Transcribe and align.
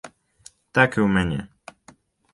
Так 0.77 0.97
і 1.01 1.03
ў 1.05 1.07
мяне. 1.19 1.39